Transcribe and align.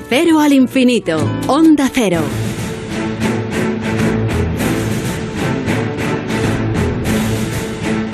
cero 0.00 0.40
al 0.40 0.52
infinito. 0.52 1.18
Onda 1.48 1.90
cero. 1.92 2.41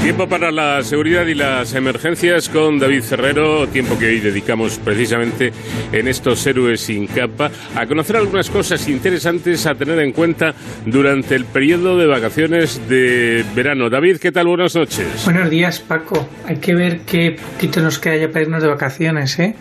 Tiempo 0.09 0.27
para 0.27 0.51
la 0.51 0.83
seguridad 0.85 1.27
y 1.27 1.35
las 1.35 1.75
emergencias 1.75 2.49
con 2.49 2.79
David 2.79 3.03
Ferrero, 3.03 3.69
tiempo 3.69 3.99
que 3.99 4.07
hoy 4.07 4.21
dedicamos 4.21 4.79
precisamente 4.79 5.53
en 5.93 6.09
estos 6.09 6.47
héroes 6.47 6.81
sin 6.81 7.07
capa 7.07 7.51
a 7.75 7.87
conocer 7.87 8.17
algunas 8.17 8.49
cosas 8.49 8.89
interesantes 8.89 9.67
a 9.67 9.75
tener 9.75 9.99
en 9.99 10.13
cuenta 10.13 10.55
durante 10.87 11.35
el 11.35 11.45
periodo 11.45 11.99
de 11.99 12.07
vacaciones 12.07 12.89
de 12.89 13.45
verano. 13.55 13.91
David, 13.91 14.17
¿qué 14.17 14.33
tal? 14.33 14.47
Buenas 14.47 14.75
noches. 14.75 15.07
Buenos 15.27 15.51
días, 15.51 15.79
Paco. 15.81 16.27
Hay 16.47 16.57
que 16.57 16.75
ver 16.75 17.01
qué 17.01 17.37
poquito 17.53 17.83
nos 17.83 17.99
queda 17.99 18.17
ya 18.17 18.29
para 18.29 18.47
irnos 18.47 18.63
de 18.63 18.69
vacaciones, 18.69 19.39
¿eh? 19.39 19.57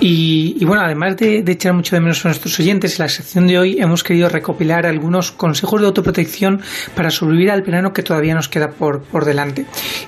Y, 0.00 0.62
bueno, 0.64 0.82
además 0.82 1.16
de, 1.16 1.42
de, 1.42 1.52
echar 1.52 1.72
mucho 1.72 1.96
de 1.96 2.00
menos 2.00 2.24
a 2.24 2.28
nuestros 2.28 2.58
oyentes, 2.58 2.98
en 2.98 3.04
la 3.04 3.08
sección 3.08 3.46
de 3.46 3.58
hoy 3.58 3.80
hemos 3.80 4.04
querido 4.04 4.28
recopilar 4.28 4.84
algunos 4.84 5.32
consejos 5.32 5.80
de 5.80 5.86
autoprotección 5.86 6.60
para 6.94 7.10
sobrevivir 7.10 7.50
al 7.50 7.62
verano 7.62 7.92
que 7.92 8.02
todavía 8.02 8.34
nos 8.34 8.48
queda 8.48 8.70
por, 8.70 9.02
por 9.02 9.24
delante. 9.24 9.61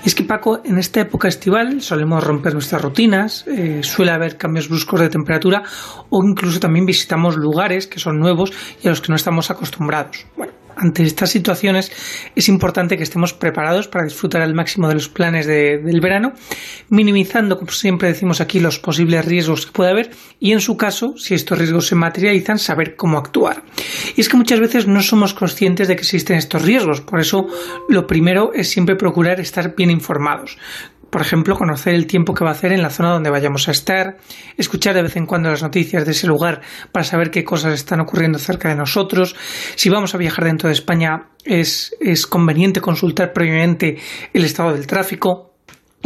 Y 0.05 0.09
es 0.09 0.15
que 0.15 0.25
Paco, 0.25 0.61
en 0.65 0.79
esta 0.79 1.01
época 1.01 1.29
estival 1.29 1.81
solemos 1.81 2.23
romper 2.23 2.53
nuestras 2.53 2.83
rutinas, 2.83 3.45
eh, 3.47 3.81
suele 3.83 4.13
haber 4.13 4.37
cambios 4.37 4.69
bruscos 4.69 5.01
de 5.01 5.09
temperatura 5.09 5.63
o 6.11 6.23
incluso 6.25 6.61
también 6.61 6.87
visitamos 6.87 7.37
lugares 7.37 7.87
que 7.87 7.99
son 7.99 8.19
nuevos 8.19 8.53
y 8.83 8.89
a 8.89 8.91
los 8.91 9.01
que 9.01 9.09
no 9.11 9.17
estamos 9.17 9.51
acostumbrados. 9.51 10.27
Ante 10.77 11.03
estas 11.03 11.31
situaciones 11.31 11.93
es 12.35 12.49
importante 12.49 12.97
que 12.97 13.03
estemos 13.03 13.33
preparados 13.33 13.89
para 13.89 14.05
disfrutar 14.05 14.43
al 14.43 14.55
máximo 14.55 14.89
de 14.89 14.95
los 14.95 15.09
planes 15.09 15.47
de, 15.47 15.79
del 15.79 16.01
verano, 16.01 16.33
minimizando, 16.89 17.59
como 17.59 17.71
siempre 17.71 18.09
decimos 18.09 18.41
aquí, 18.41 18.61
los 18.61 18.79
posibles 18.79 19.25
riesgos 19.25 19.67
que 19.67 19.73
puede 19.73 19.91
haber 19.91 20.11
y, 20.41 20.53
en 20.53 20.61
su 20.61 20.77
caso, 20.77 21.17
si 21.17 21.35
estos 21.35 21.59
riesgos 21.59 21.87
se 21.87 21.95
materializan, 21.95 22.59
saber 22.59 22.97
cómo 22.97 23.19
actuar. 23.19 23.63
Y 24.17 24.21
es 24.21 24.29
que 24.29 24.37
muchas 24.37 24.61
veces 24.61 24.87
no 24.87 25.03
somos 25.03 25.35
conscientes 25.35 25.89
de 25.89 25.97
que 25.97 26.03
existen 26.03 26.37
estos 26.37 26.63
riesgos, 26.63 27.01
por 27.01 27.21
eso 27.21 27.47
lo 27.89 28.07
primero 28.07 28.53
es 28.55 28.71
siempre 28.71 28.97
procurar 28.97 29.41
estar 29.41 29.75
bien 29.77 29.91
informados 29.91 30.59
por 31.15 31.23
ejemplo, 31.23 31.55
conocer 31.55 31.95
el 31.95 32.09
tiempo 32.09 32.35
que 32.35 32.43
va 32.43 32.51
a 32.51 32.55
hacer 32.55 32.73
en 32.73 32.83
la 32.83 32.91
zona 32.91 33.11
donde 33.13 33.31
vayamos 33.31 33.69
a 33.69 33.71
estar, 33.71 34.17
escuchar 34.57 34.97
de 34.97 35.03
vez 35.03 35.15
en 35.15 35.27
cuando 35.27 35.49
las 35.49 35.63
noticias 35.63 36.05
de 36.05 36.11
ese 36.11 36.27
lugar 36.27 36.61
para 36.91 37.05
saber 37.05 37.31
qué 37.31 37.45
cosas 37.45 37.73
están 37.75 38.01
ocurriendo 38.01 38.37
cerca 38.37 38.69
de 38.69 38.75
nosotros. 38.75 39.37
Si 39.77 39.91
vamos 39.91 40.17
a 40.17 40.19
viajar 40.19 40.45
dentro 40.45 40.67
de 40.67 40.73
España, 40.73 41.29
es, 41.45 41.95
es 42.01 42.27
conveniente 42.27 42.81
consultar 42.81 43.33
previamente 43.33 43.97
el 44.33 44.45
estado 44.45 44.73
del 44.73 44.89
tráfico 44.89 45.54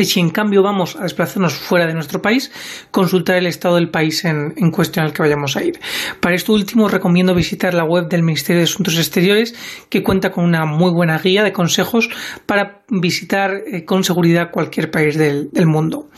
si 0.05 0.21
en 0.21 0.31
cambio 0.31 0.63
vamos 0.63 0.97
a 0.97 1.03
desplazarnos 1.03 1.55
fuera 1.55 1.87
de 1.87 1.95
nuestro 1.95 2.23
país, 2.23 2.53
consultar 2.91 3.37
el 3.37 3.47
estado 3.47 3.77
del 3.77 3.91
país 3.91 4.25
en, 4.25 4.55
en, 4.57 4.71
cuestión 4.71 5.05
al 5.05 5.13
que 5.13 5.23
vayamos 5.23 5.57
a 5.57 5.65
ir. 5.65 5.79
Para 6.21 6.35
esto 6.35 6.53
último 6.53 6.89
recomiendo 6.89 7.35
visitar 7.35 7.75
la 7.75 7.85
web 7.85 8.09
del 8.09 8.23
Ministerio 8.23 8.61
de 8.61 8.65
Asuntos 8.65 8.97
Exteriores 8.97 9.55
que 9.89 10.03
cuenta 10.03 10.31
con 10.31 10.45
una 10.45 10.65
muy 10.65 10.91
buena 10.91 11.19
guía 11.19 11.43
de 11.43 11.53
consejos 11.53 12.09
para 12.47 12.83
visitar 12.89 13.63
eh, 13.67 13.85
con 13.85 14.05
seguridad 14.05 14.51
cualquier 14.51 14.91
país 14.91 15.17
del 15.19 15.67
mundo. 15.67 16.09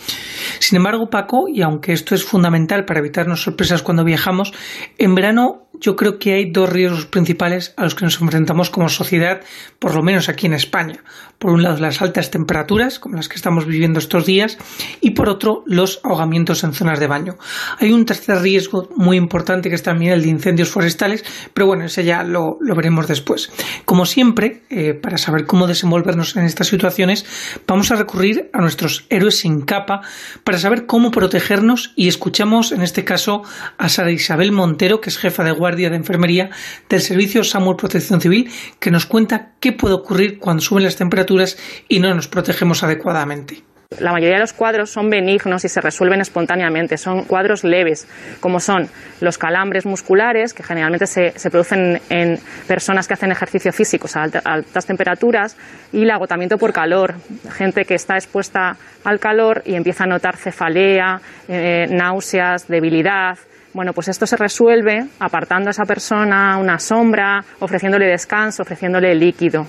Sin 0.59 0.77
embargo, 0.77 1.11
Paco, 1.11 1.49
y 1.49 1.63
aunque 1.63 1.93
esto 1.93 2.15
es 2.15 2.25
fundamental 2.25 2.85
para 2.85 3.01
evitarnos 3.01 3.43
sorpresas 3.43 3.83
cuando 3.83 4.05
viajamos, 4.05 4.53
en 4.99 5.15
verano 5.15 5.67
yo 5.81 5.97
creo 5.97 6.19
que 6.19 6.35
hay 6.35 6.51
dos 6.51 6.69
riesgos 6.69 7.07
principales 7.07 7.73
a 7.77 7.85
los 7.85 7.95
que 7.95 8.05
nos 8.05 8.21
enfrentamos 8.21 8.71
como 8.71 8.89
sociedad, 8.89 9.41
por 9.79 9.95
lo 9.95 10.03
menos 10.03 10.29
aquí 10.29 10.47
en 10.47 10.53
España. 10.53 11.03
Por 11.39 11.53
un 11.53 11.63
lado, 11.63 11.79
las 11.79 12.03
altas 12.03 12.31
temperaturas, 12.31 12.99
como 12.99 13.17
las 13.17 13.29
que 13.29 13.37
estamos 13.37 13.67
viviendo 13.67 13.99
estos 13.99 14.27
días, 14.27 14.59
y 15.01 15.13
por 15.13 15.29
otro, 15.29 15.63
los 15.67 16.01
ahogamientos 16.05 16.65
en 16.65 16.75
zonas 16.75 17.01
de 17.01 17.07
baño. 17.07 17.37
Hay 17.79 17.93
un 17.93 18.05
tercer 18.05 18.43
riesgo 18.43 18.91
muy 18.97 19.17
importante 19.17 19.71
que 19.71 19.75
es 19.75 19.83
también 19.83 20.13
el 20.13 20.23
de 20.23 20.29
incendios 20.29 20.69
forestales, 20.69 21.25
pero 21.55 21.67
bueno, 21.67 21.85
ese 21.85 22.05
ya 22.05 22.25
lo, 22.25 22.59
lo 22.61 22.75
veremos 22.75 23.09
después. 23.09 23.51
Como 23.87 24.05
siempre, 24.05 24.60
eh, 24.71 24.95
para 24.95 25.19
saber 25.19 25.47
cómo 25.47 25.67
desenvolvernos 25.67 26.37
en 26.37 26.45
estas 26.45 26.69
situaciones, 26.69 27.27
vamos 27.67 27.91
a 27.91 27.97
recurrir 27.97 28.51
a 28.53 28.61
nuestros 28.61 29.05
héroes 29.11 29.39
sin 29.39 29.63
capa 29.63 30.03
para 30.45 30.59
saber 30.59 30.87
cómo 30.87 31.11
protegernos 31.11 31.93
y 31.97 32.07
escuchamos 32.07 32.71
en 32.71 32.83
este 32.83 33.05
caso 33.05 33.43
a 33.79 33.89
Sara 33.89 34.13
Isabel 34.13 34.53
Montero, 34.53 35.01
que 35.01 35.11
es 35.11 35.19
jefa 35.19 35.43
de 35.43 35.51
guardia 35.51 35.91
de 35.91 35.97
enfermería 35.97 36.51
del 36.89 37.01
Servicio 37.01 37.43
Samuel 37.43 37.77
Protección 37.77 38.21
Civil, 38.21 38.49
que 38.79 38.93
nos 38.93 39.07
cuenta 39.07 39.53
qué 39.59 39.73
puede 39.73 39.95
ocurrir 39.95 40.39
cuando 40.39 40.63
suben 40.63 40.85
las 40.85 40.95
temperaturas 40.95 41.59
y 41.89 41.99
no 41.99 42.15
nos 42.15 42.29
protegemos 42.29 42.85
adecuadamente. 42.85 43.70
La 43.99 44.13
mayoría 44.13 44.37
de 44.37 44.43
los 44.43 44.53
cuadros 44.53 44.89
son 44.89 45.11
benignos 45.11 45.65
y 45.65 45.69
se 45.69 45.81
resuelven 45.81 46.21
espontáneamente, 46.21 46.97
son 46.97 47.25
cuadros 47.25 47.65
leves, 47.65 48.07
como 48.39 48.61
son 48.61 48.89
los 49.21 49.37
calambres 49.37 49.85
musculares, 49.85 50.55
que 50.55 50.63
generalmente 50.63 51.09
se, 51.09 51.33
producen 51.51 52.01
en 52.09 52.39
personas 52.69 53.09
que 53.09 53.15
hacen 53.15 53.33
ejercicio 53.33 53.73
físico 53.73 54.07
a 54.15 54.23
alta, 54.23 54.43
altas 54.45 54.87
temperaturas, 54.87 55.57
y 55.93 56.03
el 56.03 56.11
agotamiento 56.13 56.57
por 56.57 56.73
calor, 56.73 57.17
gente 57.51 57.85
que 57.85 57.97
está 57.97 58.15
expuesta 58.15 58.77
al 59.03 59.19
calor 59.19 59.63
y 59.67 59.75
empieza 59.75 60.05
a 60.05 60.07
notar 60.07 60.37
cefalea, 60.37 61.21
eh, 61.49 61.89
náuseas, 61.91 62.69
debilidad, 62.69 63.39
bueno, 63.75 63.93
pues 63.93 64.07
esto 64.07 64.25
se 64.25 64.37
resuelve 64.37 65.05
apartando 65.19 65.69
a 65.69 65.73
esa 65.73 65.85
persona 65.85 66.59
una 66.59 66.79
sombra, 66.79 67.45
ofreciéndole 67.59 68.07
descanso, 68.07 68.63
ofreciéndole 68.63 69.17
líquido 69.17 69.67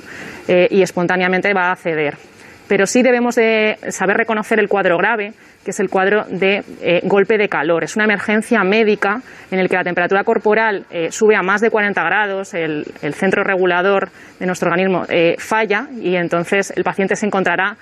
eh, 0.48 0.68
y 0.70 0.84
espontáneamente 0.84 1.54
va 1.56 1.72
a 1.72 1.76
ceder. 1.76 2.31
Pero 2.68 2.88
sí 2.88 3.04
debemos 3.04 3.36
de 3.36 3.78
saber 3.90 4.18
reconocer 4.18 4.60
el 4.60 4.70
cuadro 4.70 4.98
grave, 4.98 5.34
que 5.64 5.72
es 5.72 5.80
el 5.80 5.90
cuadro 5.90 6.26
de 6.30 6.64
eh, 6.82 7.02
golpe 7.04 7.38
de 7.38 7.50
calor. 7.50 7.84
Es 7.84 7.96
una 7.96 8.06
emergencia 8.06 8.64
médica 8.64 9.22
en 9.52 9.60
el 9.60 9.70
que 9.70 9.76
la 9.76 9.84
temperatura 9.84 10.24
corporal 10.24 10.86
eh, 10.90 11.12
sube 11.12 11.36
a 11.36 11.44
más 11.44 11.62
de 11.62 11.70
40 11.70 12.04
grados, 12.04 12.54
el, 12.54 12.86
centro 13.14 13.44
regulador 13.44 14.10
de 14.40 14.46
nuestro 14.46 14.70
organismo 14.70 15.06
eh, 15.10 15.36
falla 15.38 15.88
y 16.02 16.16
entonces 16.16 16.74
el 16.76 16.84
paciente 16.84 17.16
se 17.16 17.26
encontrará 17.26 17.78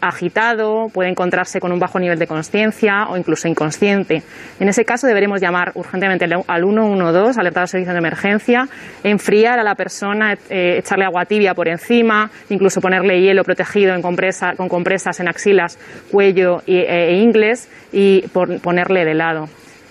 agitado, 0.00 0.88
puede 0.92 1.10
encontrarse 1.10 1.60
con 1.60 1.72
un 1.72 1.78
bajo 1.78 1.98
nivel 1.98 2.18
de 2.18 2.26
conciencia 2.26 3.08
o 3.08 3.16
incluso 3.16 3.48
inconsciente. 3.48 4.22
En 4.60 4.68
ese 4.68 4.84
caso 4.84 5.06
deberemos 5.06 5.40
llamar 5.40 5.72
urgentemente 5.74 6.24
al 6.24 6.62
112, 6.62 7.40
alertar 7.40 7.62
al 7.62 7.68
servicio 7.68 7.92
de 7.92 7.98
emergencia, 7.98 8.68
enfriar 9.02 9.58
a 9.58 9.64
la 9.64 9.74
persona, 9.74 10.34
eh, 10.48 10.76
echarle 10.78 11.04
agua 11.04 11.24
tibia 11.24 11.54
por 11.54 11.68
encima, 11.68 12.30
incluso 12.48 12.80
ponerle 12.80 13.20
hielo 13.20 13.42
protegido 13.44 13.94
en 13.94 14.02
con 14.02 14.68
compresas 14.68 15.18
en 15.20 15.28
axilas, 15.28 15.78
cuello 16.10 16.62
e, 16.66 16.84
e 16.88 17.16
ingles 17.16 17.68
y 17.92 18.22
ponerle 18.62 19.04
de 19.04 19.14
lado. 19.14 19.48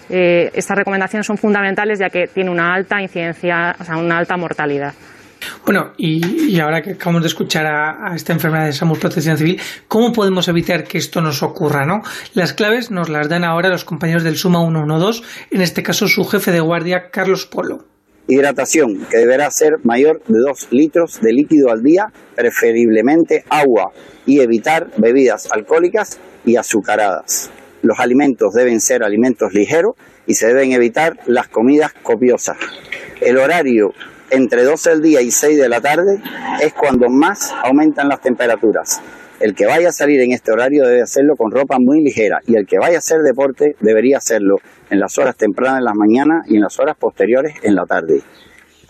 Eh, 0.09 0.51
estas 0.53 0.77
recomendaciones 0.77 1.25
son 1.25 1.37
fundamentales 1.37 1.99
ya 1.99 2.09
que 2.09 2.27
tiene 2.27 2.49
una 2.49 2.73
alta 2.73 3.01
incidencia, 3.01 3.75
o 3.79 3.83
sea, 3.83 3.97
una 3.97 4.17
alta 4.17 4.35
mortalidad. 4.35 4.93
Bueno, 5.65 5.93
y, 5.97 6.59
ahora 6.59 6.81
que 6.81 6.91
acabamos 6.91 7.21
de 7.21 7.27
escuchar 7.27 7.65
a, 7.65 8.15
esta 8.15 8.33
enfermedad 8.33 8.65
de 8.65 8.73
SAMUS 8.73 8.99
Protección 8.99 9.37
Civil, 9.37 9.59
¿cómo 9.87 10.11
podemos 10.11 10.47
evitar 10.47 10.83
que 10.83 10.97
esto 10.97 11.21
nos 11.21 11.43
ocurra? 11.43 11.85
¿no? 11.85 12.01
Las 12.33 12.53
claves 12.53 12.91
nos 12.91 13.09
las 13.09 13.29
dan 13.29 13.43
ahora 13.43 13.69
los 13.69 13.85
compañeros 13.85 14.23
del 14.23 14.37
Suma 14.37 14.59
112, 14.59 15.23
en 15.51 15.61
este 15.61 15.83
caso 15.83 16.07
su 16.07 16.25
jefe 16.25 16.51
de 16.51 16.59
guardia, 16.59 17.09
Carlos 17.11 17.45
Polo. 17.45 17.85
Hidratación, 18.27 19.05
que 19.09 19.17
deberá 19.17 19.49
ser 19.51 19.79
mayor 19.83 20.21
de 20.27 20.39
2 20.39 20.67
litros 20.71 21.19
de 21.21 21.33
líquido 21.33 21.71
al 21.71 21.81
día, 21.81 22.07
preferiblemente 22.35 23.43
agua, 23.49 23.91
y 24.25 24.39
evitar 24.39 24.89
bebidas 24.97 25.49
alcohólicas 25.51 26.19
y 26.45 26.55
azucaradas. 26.55 27.49
Los 27.81 27.99
alimentos 27.99 28.53
deben 28.53 28.79
ser 28.79 29.03
alimentos 29.03 29.53
ligeros 29.53 29.95
y 30.27 30.35
se 30.35 30.47
deben 30.47 30.71
evitar 30.71 31.17
las 31.25 31.47
comidas 31.47 31.93
copiosas. 32.03 32.57
El 33.21 33.37
horario 33.37 33.93
entre 34.31 34.63
12 34.63 34.89
del 34.89 35.01
día 35.01 35.21
y 35.21 35.29
6 35.29 35.57
de 35.57 35.69
la 35.69 35.81
tarde 35.81 36.21
es 36.61 36.73
cuando 36.73 37.09
más 37.09 37.53
aumentan 37.63 38.07
las 38.07 38.21
temperaturas. 38.21 39.01
El 39.39 39.55
que 39.55 39.65
vaya 39.65 39.89
a 39.89 39.91
salir 39.91 40.21
en 40.21 40.31
este 40.31 40.51
horario 40.51 40.87
debe 40.87 41.01
hacerlo 41.01 41.35
con 41.35 41.51
ropa 41.51 41.77
muy 41.79 42.01
ligera 42.01 42.39
y 42.47 42.55
el 42.55 42.65
que 42.65 42.79
vaya 42.79 42.95
a 42.95 42.99
hacer 42.99 43.21
deporte 43.21 43.75
debería 43.79 44.17
hacerlo 44.17 44.57
en 44.89 44.99
las 44.99 45.17
horas 45.17 45.35
tempranas 45.35 45.79
en 45.79 45.85
la 45.85 45.93
mañana 45.93 46.43
y 46.47 46.55
en 46.55 46.61
las 46.61 46.79
horas 46.79 46.95
posteriores 46.97 47.55
en 47.61 47.75
la 47.75 47.85
tarde. 47.85 48.21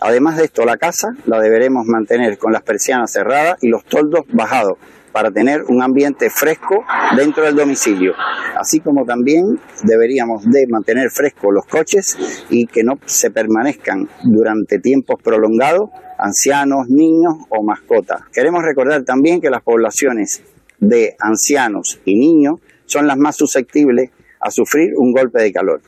Además 0.00 0.36
de 0.36 0.44
esto, 0.44 0.64
la 0.64 0.76
casa 0.76 1.08
la 1.26 1.40
deberemos 1.40 1.86
mantener 1.86 2.38
con 2.38 2.52
las 2.52 2.62
persianas 2.62 3.12
cerradas 3.12 3.56
y 3.62 3.68
los 3.68 3.84
toldos 3.84 4.22
bajados 4.32 4.78
para 5.12 5.30
tener 5.30 5.62
un 5.68 5.82
ambiente 5.82 6.30
fresco 6.30 6.84
dentro 7.16 7.44
del 7.44 7.54
domicilio. 7.54 8.14
Así 8.56 8.80
como 8.80 9.04
también 9.04 9.60
deberíamos 9.84 10.44
de 10.44 10.66
mantener 10.68 11.10
frescos 11.10 11.52
los 11.52 11.66
coches 11.66 12.44
y 12.50 12.66
que 12.66 12.82
no 12.82 12.98
se 13.04 13.30
permanezcan 13.30 14.08
durante 14.24 14.78
tiempos 14.78 15.16
prolongados 15.22 15.90
ancianos, 16.18 16.88
niños 16.88 17.34
o 17.48 17.62
mascotas. 17.62 18.22
Queremos 18.32 18.62
recordar 18.62 19.02
también 19.02 19.40
que 19.40 19.50
las 19.50 19.62
poblaciones 19.62 20.42
de 20.78 21.16
ancianos 21.18 22.00
y 22.04 22.18
niños 22.18 22.60
son 22.86 23.06
las 23.06 23.16
más 23.16 23.36
susceptibles 23.36 24.10
a 24.40 24.50
sufrir 24.50 24.92
un 24.96 25.12
golpe 25.12 25.42
de 25.42 25.52
calor. 25.52 25.80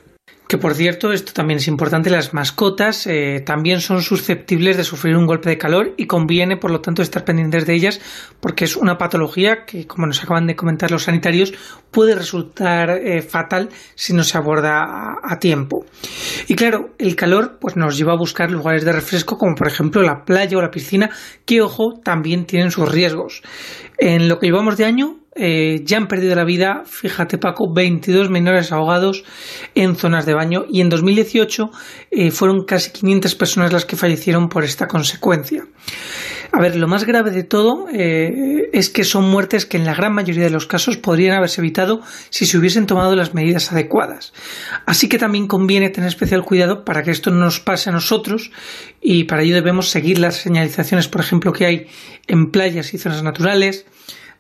Que 0.54 0.58
por 0.58 0.76
cierto, 0.76 1.12
esto 1.12 1.32
también 1.32 1.56
es 1.56 1.66
importante, 1.66 2.10
las 2.10 2.32
mascotas 2.32 3.08
eh, 3.08 3.42
también 3.44 3.80
son 3.80 4.02
susceptibles 4.02 4.76
de 4.76 4.84
sufrir 4.84 5.16
un 5.16 5.26
golpe 5.26 5.50
de 5.50 5.58
calor 5.58 5.94
y 5.96 6.06
conviene, 6.06 6.56
por 6.56 6.70
lo 6.70 6.80
tanto, 6.80 7.02
estar 7.02 7.24
pendientes 7.24 7.66
de 7.66 7.74
ellas 7.74 8.00
porque 8.38 8.64
es 8.64 8.76
una 8.76 8.96
patología 8.96 9.64
que, 9.66 9.88
como 9.88 10.06
nos 10.06 10.22
acaban 10.22 10.46
de 10.46 10.54
comentar 10.54 10.92
los 10.92 11.02
sanitarios, 11.02 11.52
puede 11.90 12.14
resultar 12.14 12.90
eh, 12.90 13.20
fatal 13.20 13.68
si 13.96 14.12
no 14.12 14.22
se 14.22 14.38
aborda 14.38 14.84
a, 15.24 15.38
tiempo. 15.40 15.86
Y 16.46 16.54
claro, 16.54 16.90
el 17.00 17.16
calor 17.16 17.58
pues, 17.60 17.74
nos 17.76 17.98
lleva 17.98 18.12
a 18.12 18.16
buscar 18.16 18.52
lugares 18.52 18.84
de 18.84 18.92
refresco 18.92 19.36
como 19.36 19.56
por 19.56 19.66
ejemplo 19.66 20.02
la 20.02 20.24
playa 20.24 20.56
o 20.56 20.62
la 20.62 20.70
piscina, 20.70 21.10
que 21.44 21.62
ojo, 21.62 21.94
también 22.04 22.44
tienen 22.44 22.70
sus 22.70 22.88
riesgos. 22.88 23.42
En 23.98 24.28
lo 24.28 24.38
que 24.38 24.46
llevamos 24.46 24.76
de 24.76 24.84
año, 24.84 25.16
eh, 25.36 25.82
ya 25.84 25.96
han 25.96 26.06
perdido 26.06 26.34
la 26.36 26.44
vida, 26.44 26.82
fíjate 26.84 27.38
Paco, 27.38 27.72
22 27.74 28.30
menores 28.30 28.70
ahogados 28.70 29.24
en 29.74 29.96
zonas 29.96 30.26
de 30.26 30.34
baño 30.34 30.64
y 30.70 30.80
en 30.80 30.88
2018 30.88 31.70
eh, 32.10 32.30
fueron 32.30 32.64
casi 32.64 32.92
500 32.92 33.34
personas 33.34 33.72
las 33.72 33.84
que 33.84 33.96
fallecieron 33.96 34.48
por 34.48 34.64
esta 34.64 34.86
consecuencia. 34.86 35.64
A 36.52 36.60
ver, 36.60 36.76
lo 36.76 36.86
más 36.86 37.04
grave 37.04 37.32
de 37.32 37.42
todo 37.42 37.88
eh, 37.92 38.68
es 38.72 38.88
que 38.88 39.02
son 39.02 39.28
muertes 39.28 39.66
que 39.66 39.76
en 39.76 39.84
la 39.84 39.94
gran 39.94 40.14
mayoría 40.14 40.44
de 40.44 40.50
los 40.50 40.68
casos 40.68 40.96
podrían 40.96 41.36
haberse 41.36 41.60
evitado 41.60 42.00
si 42.30 42.46
se 42.46 42.56
hubiesen 42.56 42.86
tomado 42.86 43.16
las 43.16 43.34
medidas 43.34 43.72
adecuadas. 43.72 44.32
Así 44.86 45.08
que 45.08 45.18
también 45.18 45.48
conviene 45.48 45.90
tener 45.90 46.06
especial 46.06 46.44
cuidado 46.44 46.84
para 46.84 47.02
que 47.02 47.10
esto 47.10 47.32
no 47.32 47.40
nos 47.40 47.58
pase 47.58 47.90
a 47.90 47.92
nosotros 47.92 48.52
y 49.00 49.24
para 49.24 49.42
ello 49.42 49.56
debemos 49.56 49.90
seguir 49.90 50.20
las 50.20 50.36
señalizaciones, 50.36 51.08
por 51.08 51.22
ejemplo, 51.22 51.52
que 51.52 51.66
hay 51.66 51.86
en 52.28 52.52
playas 52.52 52.94
y 52.94 52.98
zonas 52.98 53.24
naturales, 53.24 53.84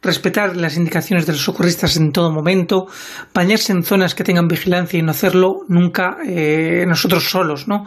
respetar 0.04 0.56
las 0.56 0.76
indicaciones 0.76 1.26
de 1.26 1.32
los 1.32 1.42
socorristas 1.42 1.96
en 1.96 2.12
todo 2.12 2.30
momento, 2.30 2.86
bañarse 3.32 3.72
en 3.72 3.82
zonas 3.82 4.14
que 4.14 4.24
tengan 4.24 4.46
vigilancia 4.46 4.98
y 4.98 5.02
no 5.02 5.10
hacerlo 5.10 5.60
nunca 5.68 6.18
eh, 6.26 6.84
nosotros 6.86 7.24
solos, 7.28 7.66
¿no? 7.66 7.84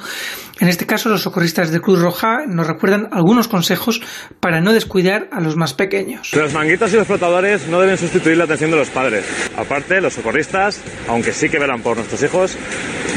En 0.59 0.67
este 0.67 0.87
caso, 0.87 1.09
los 1.09 1.21
socorristas 1.21 1.71
de 1.71 1.79
Cruz 1.79 2.01
Roja 2.01 2.45
nos 2.47 2.65
recuerdan 2.65 3.09
algunos 3.11 3.47
consejos 3.47 4.01
para 4.39 4.59
no 4.59 4.73
descuidar 4.73 5.29
a 5.31 5.39
los 5.39 5.55
más 5.55 5.73
pequeños. 5.75 6.31
Los 6.33 6.53
manguitos 6.53 6.91
y 6.93 6.95
los 6.95 7.05
flotadores 7.05 7.67
no 7.67 7.79
deben 7.79 7.97
sustituir 7.97 8.37
la 8.37 8.45
atención 8.45 8.71
de 8.71 8.77
los 8.77 8.89
padres. 8.89 9.25
Aparte, 9.55 10.01
los 10.01 10.13
socorristas, 10.13 10.81
aunque 11.07 11.31
sí 11.31 11.49
que 11.49 11.59
velan 11.59 11.81
por 11.81 11.97
nuestros 11.97 12.23
hijos, 12.23 12.57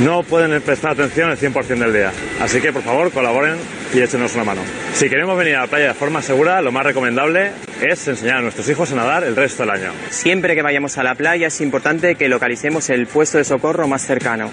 no 0.00 0.22
pueden 0.22 0.60
prestar 0.60 0.92
atención 0.92 1.30
el 1.30 1.38
100% 1.38 1.78
del 1.78 1.92
día. 1.92 2.12
Así 2.40 2.60
que, 2.60 2.72
por 2.72 2.82
favor, 2.82 3.10
colaboren 3.10 3.56
y 3.92 4.00
échenos 4.00 4.34
una 4.34 4.44
mano. 4.44 4.62
Si 4.94 5.08
queremos 5.08 5.36
venir 5.36 5.56
a 5.56 5.62
la 5.62 5.66
playa 5.66 5.88
de 5.88 5.94
forma 5.94 6.22
segura, 6.22 6.60
lo 6.60 6.72
más 6.72 6.84
recomendable 6.84 7.52
es 7.80 8.06
enseñar 8.08 8.38
a 8.38 8.40
nuestros 8.42 8.68
hijos 8.68 8.92
a 8.92 8.96
nadar 8.96 9.24
el 9.24 9.36
resto 9.36 9.62
del 9.62 9.70
año. 9.70 9.92
Siempre 10.10 10.54
que 10.54 10.62
vayamos 10.62 10.98
a 10.98 11.02
la 11.02 11.14
playa 11.14 11.48
es 11.48 11.60
importante 11.60 12.14
que 12.14 12.28
localicemos 12.28 12.90
el 12.90 13.06
puesto 13.06 13.38
de 13.38 13.44
socorro 13.44 13.88
más 13.88 14.02
cercano. 14.02 14.50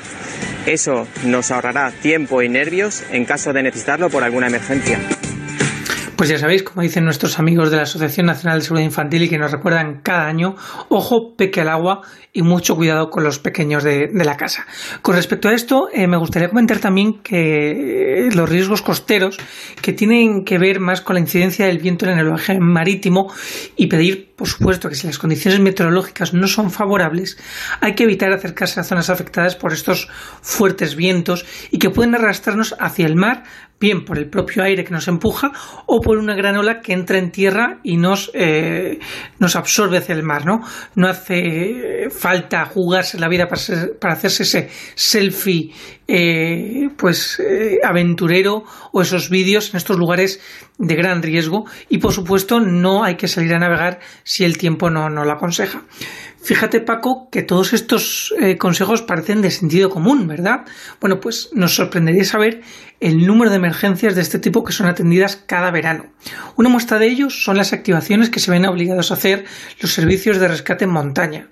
Eso 0.65 1.07
nos 1.23 1.51
ahorrará 1.51 1.91
tiempo 1.91 2.41
y 2.41 2.49
nervios 2.49 3.03
en 3.11 3.25
caso 3.25 3.53
de 3.53 3.63
necesitarlo 3.63 4.09
por 4.09 4.23
alguna 4.23 4.47
emergencia. 4.47 4.99
Pues 6.17 6.31
ya 6.31 6.39
sabéis, 6.39 6.63
como 6.63 6.81
dicen 6.81 7.05
nuestros 7.05 7.37
amigos 7.37 7.69
de 7.69 7.77
la 7.77 7.83
Asociación 7.83 8.25
Nacional 8.25 8.57
de 8.57 8.65
Seguridad 8.65 8.87
Infantil 8.87 9.21
y 9.21 9.29
que 9.29 9.37
nos 9.37 9.51
recuerdan 9.51 10.01
cada 10.01 10.25
año, 10.25 10.55
ojo, 10.89 11.35
peque 11.37 11.61
al 11.61 11.69
agua 11.69 12.01
y 12.33 12.41
mucho 12.41 12.75
cuidado 12.75 13.11
con 13.11 13.23
los 13.23 13.37
pequeños 13.37 13.83
de, 13.83 14.09
la 14.13 14.35
casa. 14.35 14.65
Con 15.03 15.15
respecto 15.15 15.47
a 15.47 15.53
esto, 15.53 15.89
eh, 15.93 16.07
me 16.07 16.17
gustaría 16.17 16.49
comentar 16.49 16.79
también 16.79 17.21
que 17.21 18.29
los 18.33 18.49
riesgos 18.49 18.81
costeros 18.81 19.37
que 19.79 19.93
tienen 19.93 20.43
que 20.43 20.57
ver 20.57 20.79
más 20.79 21.01
con 21.01 21.13
la 21.13 21.19
incidencia 21.19 21.67
del 21.67 21.77
viento 21.77 22.07
en 22.07 22.17
el 22.17 22.25
oleaje 22.25 22.59
marítimo 22.59 23.31
y 23.75 23.85
pedir, 23.85 24.33
por 24.35 24.47
supuesto, 24.47 24.89
que 24.89 24.95
si 24.95 25.05
las 25.05 25.19
condiciones 25.19 25.59
meteorológicas 25.59 26.33
no 26.33 26.47
son 26.47 26.71
favorables, 26.71 27.37
hay 27.79 27.93
que 27.93 28.05
evitar 28.05 28.31
acercarse 28.31 28.79
a 28.79 28.83
zonas 28.83 29.11
afectadas 29.11 29.55
por 29.55 29.71
estos 29.71 30.09
fuertes 30.41 30.95
vientos 30.95 31.45
y 31.69 31.77
que 31.77 31.91
pueden 31.91 32.15
arrastrarnos 32.15 32.75
hacia 32.79 33.05
el 33.05 33.15
mar 33.15 33.43
bien 33.79 34.05
por 34.05 34.17
el 34.17 34.29
propio 34.29 34.63
aire 34.63 34.83
que 34.83 34.91
nos 34.91 35.07
empuja 35.07 35.51
o 35.85 36.01
por 36.01 36.17
una 36.17 36.35
gran 36.35 36.57
ola 36.57 36.81
que 36.81 36.93
entra 36.93 37.17
en 37.17 37.31
tierra 37.31 37.79
y 37.83 37.97
nos, 37.97 38.31
eh, 38.33 38.99
nos 39.39 39.55
absorbe 39.55 39.97
hacia 39.97 40.15
el 40.15 40.23
mar, 40.23 40.45
¿no? 40.45 40.61
No 40.95 41.07
hace 41.07 42.09
falta 42.09 42.65
jugarse 42.65 43.19
la 43.19 43.27
vida 43.27 43.47
para, 43.47 43.61
para 43.99 44.13
hacerse 44.13 44.43
ese 44.43 44.69
selfie 44.95 45.71
eh, 46.09 46.87
pues 46.97 47.37
eh, 47.39 47.79
aventurero 47.83 48.63
o 48.93 49.01
esos 49.01 49.29
vídeos 49.29 49.71
en 49.71 49.77
estos 49.77 49.97
lugares 49.97 50.39
de 50.77 50.95
gran 50.95 51.21
riesgo 51.21 51.65
y 51.89 51.97
por 51.97 52.13
supuesto 52.13 52.61
no 52.61 53.03
hay 53.03 53.15
que 53.15 53.27
salir 53.27 53.53
a 53.53 53.59
navegar 53.59 53.99
si 54.23 54.45
el 54.45 54.57
tiempo 54.57 54.89
no, 54.89 55.09
no 55.09 55.25
lo 55.25 55.31
aconseja. 55.33 55.83
Fíjate, 56.47 56.79
Paco, 56.79 57.27
que 57.29 57.43
todos 57.43 57.73
estos 57.73 58.33
eh, 58.39 58.57
consejos 58.57 59.01
parecen 59.01 59.41
de 59.41 59.51
sentido 59.51 59.89
común, 59.89 60.29
¿verdad? 60.29 60.61
Bueno, 61.01 61.19
pues 61.19 61.49
nos 61.51 61.75
sorprendería 61.75 62.23
saber 62.23 62.61
el 63.01 63.27
número 63.27 63.49
de 63.49 63.57
emergencias 63.57 64.15
de 64.15 64.21
este 64.21 64.39
tipo 64.39 64.63
que 64.63 64.71
son 64.71 64.87
atendidas 64.87 65.35
cada 65.35 65.71
verano. 65.71 66.05
Una 66.55 66.69
muestra 66.69 66.99
de 66.99 67.07
ellos 67.07 67.43
son 67.43 67.57
las 67.57 67.73
activaciones 67.73 68.29
que 68.29 68.39
se 68.39 68.49
ven 68.49 68.65
obligados 68.65 69.11
a 69.11 69.15
hacer 69.15 69.43
los 69.81 69.91
servicios 69.91 70.39
de 70.39 70.47
rescate 70.47 70.85
en 70.85 70.91
montaña. 70.91 71.49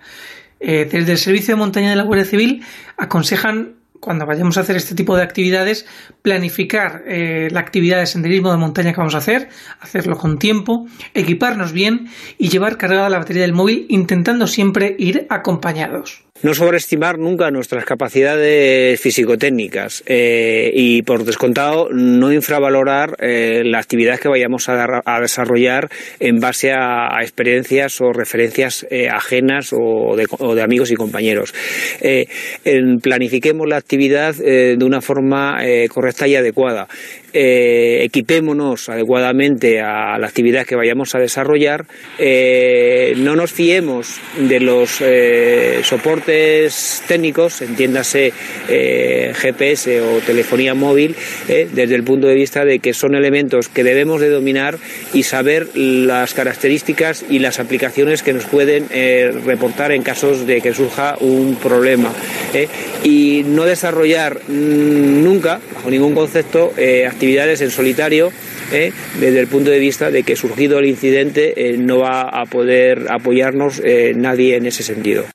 Eh, 0.62 0.88
desde 0.90 1.12
el 1.12 1.18
Servicio 1.18 1.56
de 1.56 1.60
Montaña 1.60 1.90
de 1.90 1.98
la 1.98 2.04
Guardia 2.04 2.26
Civil 2.26 2.64
aconsejan 2.96 3.76
cuando 4.06 4.28
vayamos 4.28 4.58
a 4.58 4.62
hacer 4.62 4.76
este 4.76 4.94
tipo 4.94 5.18
de 5.18 5.24
actividades, 5.24 5.88
planificar 6.22 7.02
eh, 7.08 7.50
la 7.50 7.60
actividad 7.60 7.98
de 7.98 8.06
senderismo 8.06 8.52
de 8.52 8.58
montaña 8.58 8.94
que 8.94 8.98
vamos 8.98 9.16
a 9.16 9.18
hacer, 9.18 9.50
hacerlo 9.82 10.16
con 10.16 10.38
tiempo, 10.38 10.86
equiparnos 11.16 11.74
bien 11.74 12.08
y 12.38 12.50
llevar 12.50 12.78
cargada 12.78 13.10
la 13.10 13.18
batería 13.18 13.42
del 13.42 13.54
móvil 13.54 13.88
intentando 13.90 14.46
siempre 14.46 14.96
ir 15.00 15.26
acompañados 15.32 16.25
no 16.44 16.54
sobreestimar 16.54 17.18
nunca 17.18 17.50
nuestras 17.50 17.86
capacidades 17.86 19.00
físico-técnicas 19.00 20.04
eh, 20.06 20.70
y, 20.74 21.02
por 21.04 21.24
descontado, 21.24 21.88
no 21.92 22.32
infravalorar 22.34 23.16
eh, 23.20 23.64
la 23.64 23.80
actividad 23.80 24.20
que 24.20 24.28
vayamos 24.28 24.68
a, 24.68 25.20
desarrollar 25.22 25.90
en 26.20 26.40
base 26.40 26.74
a, 26.74 27.08
experiencias 27.22 28.02
o 28.02 28.12
referencias 28.12 28.86
eh, 28.90 29.08
ajenas 29.10 29.72
o 29.72 30.16
de, 30.18 30.62
amigos 30.62 30.92
y 30.92 30.96
compañeros. 30.96 31.54
Eh, 32.02 32.28
planifiquemos 33.02 33.68
la 33.68 33.78
actividad 33.78 34.36
de 34.36 34.84
una 34.84 35.02
forma 35.02 35.60
correcta 35.90 36.28
y 36.28 36.36
adecuada. 36.36 36.88
Equipémonos 37.36 38.90
adecuadamente 38.90 39.82
a 39.82 40.18
la 40.18 40.28
actividad 40.28 40.66
que 40.66 40.76
vayamos 40.76 41.16
a 41.16 41.20
desarrollar. 41.20 41.86
no 43.18 43.36
nos 43.36 43.52
fiemos 43.52 44.20
de 44.38 44.60
los 44.60 45.02
soportes 45.84 47.04
técnicos, 47.08 47.62
entiéndase 47.62 48.34
eh, 48.70 49.34
GPS 49.36 50.02
o 50.02 50.20
telefonía 50.20 50.74
móvil, 50.74 51.16
eh, 51.48 51.68
desde 51.72 51.96
el 51.96 52.04
punto 52.04 52.28
de 52.28 52.36
vista 52.36 52.66
de 52.66 52.80
que 52.80 52.94
son 52.94 53.16
elementos 53.16 53.70
que 53.70 53.84
debemos 53.84 54.22
de 54.22 54.30
dominar 54.30 54.78
y 55.14 55.24
saber 55.24 55.76
las 55.76 56.34
características 56.34 57.26
y 57.30 57.40
las 57.40 57.60
aplicaciones 57.60 58.24
que 58.24 58.34
nos 58.34 58.46
pueden 58.46 58.88
eh, 58.92 59.32
reportar 59.46 59.92
en 59.92 60.04
casos 60.04 60.46
de 60.48 60.62
que 60.62 60.74
surja 60.74 61.18
un 61.20 61.56
problema. 61.56 62.12
Eh, 62.54 62.68
y 63.04 63.44
no 63.46 63.66
desarrollar 63.66 64.40
mmm, 64.48 65.24
nunca, 65.24 65.60
bajo 65.74 65.90
ningún 65.90 66.16
concepto, 66.16 66.74
eh, 66.78 67.06
actividades 67.26 67.62
en 67.62 67.72
solitario 67.72 68.32
eh, 68.72 68.92
desde 69.20 69.40
el 69.40 69.48
punto 69.48 69.72
de 69.72 69.80
vista 69.80 70.12
de 70.12 70.22
que 70.22 70.36
surgido 70.36 70.78
el 70.78 70.86
incidente 70.86 71.54
eh, 71.58 71.76
no 71.76 71.98
va 72.00 72.22
a 72.22 72.46
poder 72.46 73.08
apoyarnos 73.10 73.82
eh, 73.84 74.14
nadie 74.16 74.56
en 74.56 74.68
ese 74.68 74.84
sentido. 74.84 75.26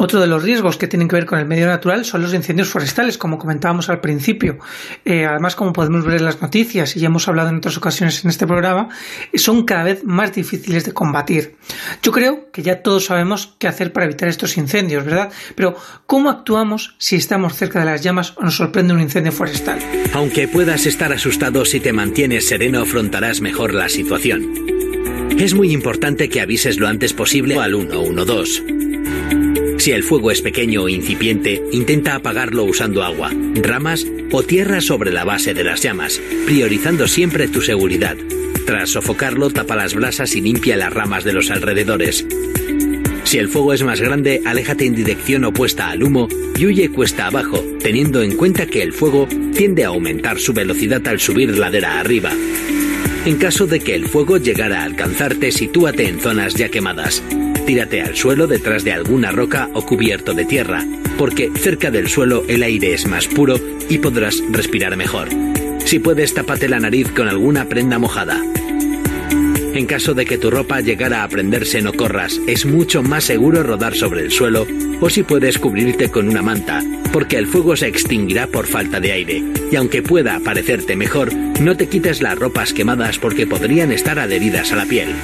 Otro 0.00 0.20
de 0.20 0.28
los 0.28 0.44
riesgos 0.44 0.76
que 0.76 0.86
tienen 0.86 1.08
que 1.08 1.16
ver 1.16 1.26
con 1.26 1.40
el 1.40 1.46
medio 1.46 1.66
natural 1.66 2.04
son 2.04 2.22
los 2.22 2.32
incendios 2.32 2.68
forestales, 2.68 3.18
como 3.18 3.36
comentábamos 3.36 3.88
al 3.88 4.00
principio. 4.00 4.58
Eh, 5.04 5.26
además, 5.26 5.56
como 5.56 5.72
podemos 5.72 6.04
ver 6.04 6.18
en 6.18 6.24
las 6.24 6.40
noticias 6.40 6.96
y 6.96 7.00
ya 7.00 7.06
hemos 7.06 7.26
hablado 7.26 7.48
en 7.48 7.56
otras 7.56 7.76
ocasiones 7.76 8.22
en 8.22 8.30
este 8.30 8.46
programa, 8.46 8.90
son 9.34 9.64
cada 9.64 9.82
vez 9.82 10.04
más 10.04 10.32
difíciles 10.32 10.84
de 10.84 10.92
combatir. 10.92 11.56
Yo 12.00 12.12
creo 12.12 12.48
que 12.52 12.62
ya 12.62 12.80
todos 12.80 13.06
sabemos 13.06 13.56
qué 13.58 13.66
hacer 13.66 13.92
para 13.92 14.06
evitar 14.06 14.28
estos 14.28 14.56
incendios, 14.56 15.04
¿verdad? 15.04 15.32
Pero, 15.56 15.76
¿cómo 16.06 16.30
actuamos 16.30 16.94
si 16.98 17.16
estamos 17.16 17.56
cerca 17.56 17.80
de 17.80 17.86
las 17.86 18.00
llamas 18.00 18.34
o 18.36 18.42
nos 18.42 18.54
sorprende 18.54 18.94
un 18.94 19.00
incendio 19.00 19.32
forestal? 19.32 19.80
Aunque 20.14 20.46
puedas 20.46 20.86
estar 20.86 21.12
asustado 21.12 21.64
si 21.64 21.80
te 21.80 21.92
mantienes 21.92 22.46
sereno, 22.46 22.82
afrontarás 22.82 23.40
mejor 23.40 23.74
la 23.74 23.88
situación. 23.88 24.54
Es 25.40 25.54
muy 25.54 25.72
importante 25.72 26.28
que 26.28 26.40
avises 26.40 26.78
lo 26.78 26.86
antes 26.86 27.12
posible 27.14 27.58
al 27.58 27.74
112. 27.74 28.87
Si 29.88 29.92
el 29.92 30.04
fuego 30.04 30.30
es 30.30 30.42
pequeño 30.42 30.82
o 30.82 30.88
incipiente, 30.90 31.62
intenta 31.72 32.14
apagarlo 32.14 32.64
usando 32.64 33.02
agua, 33.02 33.32
ramas 33.54 34.06
o 34.30 34.42
tierra 34.42 34.82
sobre 34.82 35.10
la 35.10 35.24
base 35.24 35.54
de 35.54 35.64
las 35.64 35.80
llamas, 35.80 36.20
priorizando 36.44 37.08
siempre 37.08 37.48
tu 37.48 37.62
seguridad. 37.62 38.14
Tras 38.66 38.90
sofocarlo, 38.90 39.48
tapa 39.48 39.76
las 39.76 39.94
brasas 39.94 40.36
y 40.36 40.42
limpia 40.42 40.76
las 40.76 40.92
ramas 40.92 41.24
de 41.24 41.32
los 41.32 41.50
alrededores. 41.50 42.26
Si 43.24 43.38
el 43.38 43.48
fuego 43.48 43.72
es 43.72 43.82
más 43.82 43.98
grande, 43.98 44.42
aléjate 44.44 44.84
en 44.84 44.94
dirección 44.94 45.46
opuesta 45.46 45.88
al 45.88 46.02
humo 46.02 46.28
y 46.58 46.66
huye 46.66 46.90
cuesta 46.90 47.26
abajo, 47.26 47.64
teniendo 47.82 48.22
en 48.22 48.36
cuenta 48.36 48.66
que 48.66 48.82
el 48.82 48.92
fuego 48.92 49.26
tiende 49.54 49.86
a 49.86 49.88
aumentar 49.88 50.38
su 50.38 50.52
velocidad 50.52 51.08
al 51.08 51.18
subir 51.18 51.56
ladera 51.56 51.98
arriba. 51.98 52.30
En 53.24 53.36
caso 53.38 53.66
de 53.66 53.80
que 53.80 53.94
el 53.94 54.06
fuego 54.06 54.36
llegara 54.36 54.82
a 54.82 54.84
alcanzarte, 54.84 55.50
sitúate 55.50 56.06
en 56.08 56.20
zonas 56.20 56.52
ya 56.56 56.68
quemadas. 56.68 57.22
Tírate 57.68 58.00
al 58.00 58.16
suelo 58.16 58.46
detrás 58.46 58.82
de 58.82 58.92
alguna 58.92 59.30
roca 59.30 59.68
o 59.74 59.84
cubierto 59.84 60.32
de 60.32 60.46
tierra, 60.46 60.86
porque 61.18 61.50
cerca 61.54 61.90
del 61.90 62.08
suelo 62.08 62.42
el 62.48 62.62
aire 62.62 62.94
es 62.94 63.06
más 63.06 63.28
puro 63.28 63.60
y 63.90 63.98
podrás 63.98 64.42
respirar 64.50 64.96
mejor. 64.96 65.28
Si 65.84 65.98
puedes, 65.98 66.32
tapate 66.32 66.66
la 66.66 66.80
nariz 66.80 67.12
con 67.12 67.28
alguna 67.28 67.66
prenda 67.66 67.98
mojada. 67.98 68.42
En 69.74 69.84
caso 69.84 70.14
de 70.14 70.24
que 70.24 70.38
tu 70.38 70.50
ropa 70.50 70.80
llegara 70.80 71.22
a 71.22 71.28
prenderse, 71.28 71.82
no 71.82 71.92
corras. 71.92 72.40
Es 72.46 72.64
mucho 72.64 73.02
más 73.02 73.24
seguro 73.24 73.62
rodar 73.62 73.94
sobre 73.94 74.22
el 74.22 74.30
suelo 74.30 74.66
o 75.02 75.10
si 75.10 75.22
puedes 75.22 75.58
cubrirte 75.58 76.08
con 76.08 76.26
una 76.26 76.40
manta, 76.40 76.82
porque 77.12 77.36
el 77.36 77.46
fuego 77.46 77.76
se 77.76 77.86
extinguirá 77.86 78.46
por 78.46 78.66
falta 78.66 78.98
de 78.98 79.12
aire. 79.12 79.44
Y 79.70 79.76
aunque 79.76 80.00
pueda 80.00 80.40
parecerte 80.40 80.96
mejor, 80.96 81.34
no 81.34 81.76
te 81.76 81.86
quites 81.86 82.22
las 82.22 82.38
ropas 82.38 82.72
quemadas 82.72 83.18
porque 83.18 83.46
podrían 83.46 83.92
estar 83.92 84.18
adheridas 84.18 84.72
a 84.72 84.76
la 84.76 84.86
piel. 84.86 85.14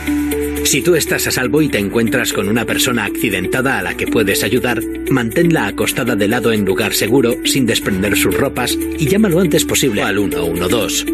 Si 0.65 0.81
tú 0.81 0.97
estás 0.97 1.27
a 1.27 1.31
salvo 1.31 1.63
y 1.63 1.69
te 1.69 1.79
encuentras 1.79 2.33
con 2.33 2.49
una 2.49 2.65
persona 2.65 3.05
accidentada 3.05 3.79
a 3.79 3.83
la 3.83 3.97
que 3.97 4.07
puedes 4.07 4.43
ayudar, 4.43 4.81
manténla 5.11 5.67
acostada 5.67 6.17
de 6.17 6.27
lado 6.27 6.53
en 6.53 6.65
lugar 6.65 6.95
seguro, 6.95 7.37
sin 7.45 7.67
desprender 7.67 8.17
sus 8.17 8.35
ropas, 8.35 8.77
y 8.99 9.07
llama 9.07 9.29
lo 9.29 9.41
antes 9.41 9.65
posible 9.65 10.03
al 10.03 10.17
112. 10.17 11.05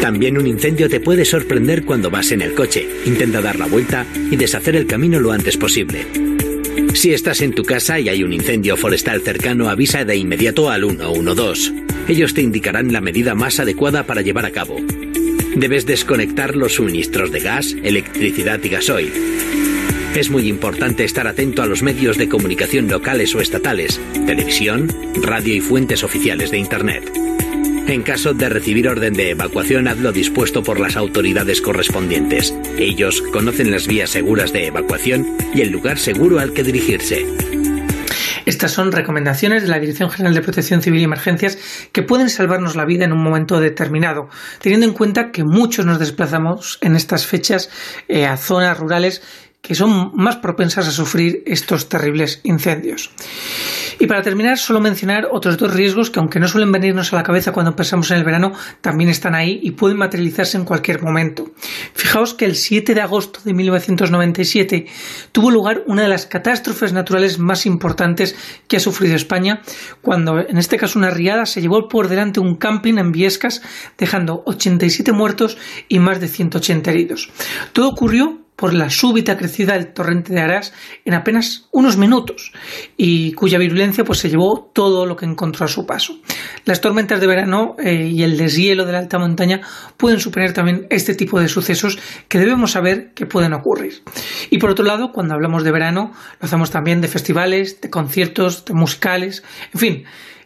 También 0.00 0.38
un 0.38 0.46
incendio 0.46 0.88
te 0.88 1.00
puede 1.00 1.24
sorprender 1.24 1.84
cuando 1.84 2.10
vas 2.10 2.32
en 2.32 2.42
el 2.42 2.54
coche. 2.54 2.88
Intenta 3.04 3.40
dar 3.40 3.58
la 3.58 3.66
vuelta 3.66 4.06
y 4.30 4.36
deshacer 4.36 4.74
el 4.74 4.86
camino 4.86 5.20
lo 5.20 5.32
antes 5.32 5.56
posible. 5.56 6.06
Si 6.94 7.12
estás 7.12 7.40
en 7.42 7.52
tu 7.52 7.62
casa 7.62 8.00
y 8.00 8.08
hay 8.08 8.24
un 8.24 8.32
incendio 8.32 8.76
forestal 8.76 9.20
cercano, 9.20 9.68
avisa 9.68 10.04
de 10.04 10.16
inmediato 10.16 10.70
al 10.70 10.82
112. 10.82 11.72
Ellos 12.08 12.34
te 12.34 12.42
indicarán 12.42 12.92
la 12.92 13.00
medida 13.00 13.34
más 13.34 13.60
adecuada 13.60 14.06
para 14.06 14.22
llevar 14.22 14.46
a 14.46 14.50
cabo. 14.50 14.76
Debes 15.54 15.84
desconectar 15.84 16.56
los 16.56 16.74
suministros 16.74 17.30
de 17.30 17.40
gas, 17.40 17.76
electricidad 17.82 18.60
y 18.62 18.68
gasoil. 18.70 19.12
Es 20.16 20.30
muy 20.30 20.48
importante 20.48 21.04
estar 21.04 21.26
atento 21.26 21.62
a 21.62 21.66
los 21.66 21.82
medios 21.82 22.16
de 22.16 22.28
comunicación 22.28 22.88
locales 22.88 23.34
o 23.34 23.40
estatales, 23.40 24.00
televisión, 24.26 24.88
radio 25.22 25.54
y 25.54 25.60
fuentes 25.60 26.04
oficiales 26.04 26.50
de 26.50 26.58
Internet. 26.58 27.10
En 27.86 28.02
caso 28.02 28.32
de 28.32 28.48
recibir 28.48 28.88
orden 28.88 29.12
de 29.12 29.30
evacuación, 29.30 29.88
hazlo 29.88 30.12
dispuesto 30.12 30.62
por 30.62 30.80
las 30.80 30.96
autoridades 30.96 31.60
correspondientes. 31.60 32.54
Ellos 32.78 33.22
conocen 33.32 33.70
las 33.70 33.86
vías 33.86 34.10
seguras 34.10 34.52
de 34.52 34.66
evacuación 34.66 35.26
y 35.54 35.60
el 35.60 35.70
lugar 35.70 35.98
seguro 35.98 36.38
al 36.38 36.52
que 36.52 36.62
dirigirse. 36.62 37.26
Estas 38.46 38.72
son 38.72 38.92
recomendaciones 38.92 39.62
de 39.62 39.68
la 39.68 39.78
Dirección 39.78 40.10
General 40.10 40.34
de 40.34 40.42
Protección 40.42 40.82
Civil 40.82 41.00
y 41.00 41.04
Emergencias 41.04 41.58
que 41.92 42.02
pueden 42.02 42.28
salvarnos 42.28 42.76
la 42.76 42.84
vida 42.84 43.04
en 43.04 43.12
un 43.12 43.22
momento 43.22 43.60
determinado, 43.60 44.28
teniendo 44.60 44.86
en 44.86 44.92
cuenta 44.92 45.30
que 45.30 45.44
muchos 45.44 45.86
nos 45.86 45.98
desplazamos 45.98 46.78
en 46.80 46.96
estas 46.96 47.26
fechas 47.26 47.70
eh, 48.08 48.26
a 48.26 48.36
zonas 48.36 48.78
rurales 48.78 49.22
que 49.60 49.74
son 49.76 50.10
más 50.14 50.36
propensas 50.36 50.88
a 50.88 50.90
sufrir 50.90 51.42
estos 51.46 51.88
terribles 51.88 52.40
incendios. 52.42 53.10
Y 54.02 54.08
para 54.08 54.20
terminar, 54.20 54.58
solo 54.58 54.80
mencionar 54.80 55.28
otros 55.30 55.56
dos 55.56 55.72
riesgos 55.72 56.10
que, 56.10 56.18
aunque 56.18 56.40
no 56.40 56.48
suelen 56.48 56.72
venirnos 56.72 57.12
a 57.12 57.16
la 57.16 57.22
cabeza 57.22 57.52
cuando 57.52 57.76
pensamos 57.76 58.10
en 58.10 58.16
el 58.16 58.24
verano, 58.24 58.50
también 58.80 59.08
están 59.08 59.36
ahí 59.36 59.60
y 59.62 59.70
pueden 59.70 59.96
materializarse 59.96 60.56
en 60.56 60.64
cualquier 60.64 61.00
momento. 61.00 61.52
Fijaos 61.94 62.34
que 62.34 62.44
el 62.44 62.56
7 62.56 62.96
de 62.96 63.00
agosto 63.00 63.38
de 63.44 63.54
1997 63.54 64.86
tuvo 65.30 65.52
lugar 65.52 65.84
una 65.86 66.02
de 66.02 66.08
las 66.08 66.26
catástrofes 66.26 66.92
naturales 66.92 67.38
más 67.38 67.64
importantes 67.64 68.34
que 68.66 68.78
ha 68.78 68.80
sufrido 68.80 69.14
España, 69.14 69.62
cuando 70.00 70.40
en 70.40 70.58
este 70.58 70.78
caso 70.78 70.98
una 70.98 71.10
riada 71.10 71.46
se 71.46 71.60
llevó 71.60 71.86
por 71.86 72.08
delante 72.08 72.40
un 72.40 72.56
camping 72.56 72.98
en 72.98 73.12
Viescas, 73.12 73.62
dejando 73.96 74.42
87 74.46 75.12
muertos 75.12 75.58
y 75.86 76.00
más 76.00 76.20
de 76.20 76.26
180 76.26 76.90
heridos. 76.90 77.30
Todo 77.72 77.90
ocurrió 77.90 78.41
por 78.56 78.74
la 78.74 78.90
súbita 78.90 79.36
crecida 79.36 79.74
del 79.74 79.92
torrente 79.92 80.32
de 80.32 80.40
Arás 80.40 80.72
en 81.04 81.14
apenas 81.14 81.68
unos 81.72 81.96
minutos 81.96 82.52
y 82.96 83.32
cuya 83.32 83.58
virulencia 83.58 84.04
pues 84.04 84.20
se 84.20 84.30
llevó 84.30 84.70
todo 84.72 85.06
lo 85.06 85.16
que 85.16 85.26
encontró 85.26 85.64
a 85.64 85.68
su 85.68 85.86
paso. 85.86 86.18
Las 86.64 86.80
tormentas 86.80 87.20
de 87.20 87.26
verano 87.26 87.76
eh, 87.78 88.08
y 88.12 88.22
el 88.22 88.36
deshielo 88.36 88.84
de 88.84 88.92
la 88.92 88.98
alta 88.98 89.18
montaña 89.18 89.60
pueden 89.96 90.20
suponer 90.20 90.52
también 90.52 90.86
este 90.90 91.14
tipo 91.14 91.40
de 91.40 91.48
sucesos 91.48 91.98
que 92.28 92.38
debemos 92.38 92.72
saber 92.72 93.12
que 93.14 93.26
pueden 93.26 93.52
ocurrir. 93.52 94.02
Y 94.50 94.58
por 94.58 94.70
otro 94.70 94.84
lado, 94.84 95.12
cuando 95.12 95.34
hablamos 95.34 95.64
de 95.64 95.72
verano, 95.72 96.12
lo 96.40 96.46
hacemos 96.46 96.70
también 96.70 97.00
de 97.00 97.08
festivales, 97.08 97.80
de 97.80 97.90
conciertos, 97.90 98.64
de 98.64 98.74
musicales, 98.74 99.42
en 99.72 99.80
fin, 99.80 100.04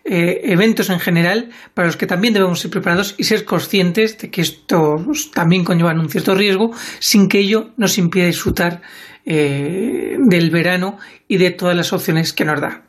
eh, 0.08 0.40
eventos 0.44 0.88
en 0.90 1.00
general 1.00 1.50
para 1.74 1.86
los 1.86 1.96
que 1.96 2.06
también 2.06 2.32
debemos 2.32 2.60
ser 2.60 2.70
preparados 2.70 3.14
y 3.18 3.24
ser 3.24 3.44
conscientes 3.44 4.16
de 4.18 4.30
que 4.30 4.40
esto 4.40 5.04
también 5.34 5.64
conlleva 5.64 5.92
un 5.92 6.08
cierto 6.08 6.34
riesgo 6.34 6.70
sin 7.00 7.28
que 7.28 7.40
ello 7.40 7.70
nos 7.76 7.98
impida 7.98 8.26
disfrutar 8.26 8.82
eh, 9.24 10.16
del 10.20 10.50
verano 10.50 10.98
y 11.26 11.38
de 11.38 11.50
todas 11.50 11.76
las 11.76 11.92
opciones 11.92 12.32
que 12.32 12.44
nos 12.44 12.60
da. 12.60 12.84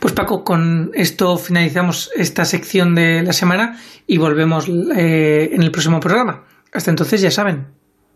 Pues 0.00 0.12
Paco, 0.12 0.44
con 0.44 0.90
esto 0.94 1.38
finalizamos 1.38 2.10
esta 2.16 2.44
sección 2.44 2.94
de 2.94 3.22
la 3.22 3.32
semana 3.32 3.80
y 4.06 4.18
volvemos 4.18 4.68
eh, 4.68 5.50
en 5.52 5.62
el 5.62 5.70
próximo 5.70 6.00
programa. 6.00 6.44
Hasta 6.72 6.90
entonces 6.90 7.20
ya 7.20 7.30
saben, 7.30 7.68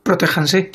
protéjanse. 0.03 0.65